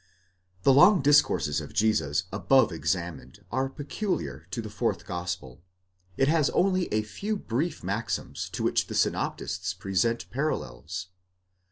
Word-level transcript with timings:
The 0.63 0.73
long 0.73 1.03
discourses 1.03 1.61
of 1.61 1.75
Jesus 1.75 2.23
above 2.33 2.71
examined 2.71 3.45
are 3.51 3.69
peculiar 3.69 4.47
to 4.49 4.59
the 4.59 4.69
fourth 4.71 5.05
gospel; 5.05 5.61
it 6.17 6.27
has 6.27 6.49
only 6.49 6.91
a 6.91 7.03
few 7.03 7.37
brief 7.37 7.83
maxims 7.83 8.49
to 8.53 8.63
which 8.63 8.87
the 8.87 8.95
synoptists 8.95 9.75
present 9.75 10.27
parallels. 10.31 11.09